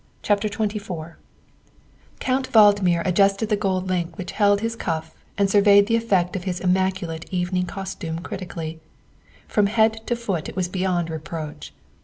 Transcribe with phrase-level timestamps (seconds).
[0.23, 1.15] 232 THE WIFE OF XXIV
[2.21, 6.45] COUNT VALDMIR adjusted the gold link which held his cuff and surveyed the effect of
[6.45, 8.79] his immaculate evening costume critically.
[9.47, 11.71] From head to foot it was beyond reproach.